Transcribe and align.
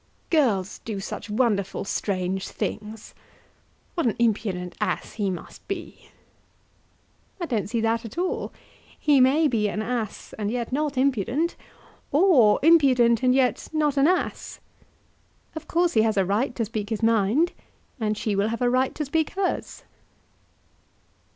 "Girls 0.31 0.79
do 0.79 0.99
such 0.99 1.29
wonderful 1.29 1.85
strange 1.85 2.47
things. 2.47 3.13
What 3.93 4.07
an 4.07 4.15
impudent 4.17 4.73
ass 4.81 5.13
he 5.13 5.29
must 5.29 5.67
be!" 5.67 6.09
"I 7.39 7.45
don't 7.45 7.69
see 7.69 7.81
that 7.81 8.03
at 8.03 8.17
all. 8.17 8.51
He 8.99 9.21
may 9.21 9.47
be 9.47 9.67
an 9.69 9.83
ass 9.83 10.33
and 10.39 10.49
yet 10.49 10.71
not 10.71 10.97
impudent, 10.97 11.55
or 12.11 12.59
impudent 12.63 13.21
and 13.21 13.35
yet 13.35 13.69
not 13.73 13.95
an 13.95 14.07
ass. 14.07 14.59
Of 15.55 15.67
course 15.67 15.93
he 15.93 16.01
has 16.01 16.17
a 16.17 16.25
right 16.25 16.55
to 16.55 16.65
speak 16.65 16.89
his 16.89 17.03
mind, 17.03 17.51
and 17.99 18.17
she 18.17 18.35
will 18.35 18.47
have 18.47 18.63
a 18.63 18.71
right 18.71 18.95
to 18.95 19.05
speak 19.05 19.29
hers." 19.35 19.83